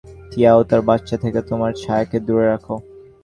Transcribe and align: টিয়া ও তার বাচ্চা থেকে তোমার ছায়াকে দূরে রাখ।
টিয়া 0.31 0.51
ও 0.59 0.61
তার 0.69 0.81
বাচ্চা 0.89 1.15
থেকে 1.23 1.39
তোমার 1.49 1.71
ছায়াকে 1.81 2.17
দূরে 2.19 2.45
রাখ। 2.45 2.65